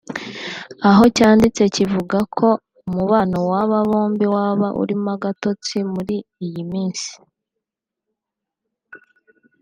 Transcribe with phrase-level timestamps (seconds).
[0.89, 2.47] aho cyanditse kivuga ko
[2.87, 7.11] umubano w’aba bombi waba urimo agatotsi muri iyi minsi